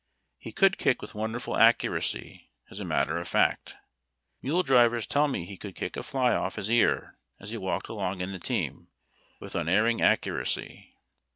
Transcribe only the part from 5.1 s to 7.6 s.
me he could kick a fly off his ear, as he